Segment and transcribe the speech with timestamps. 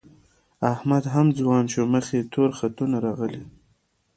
[0.73, 3.43] احمد هم ځوان شو، مخ یې تور خطونه راغلي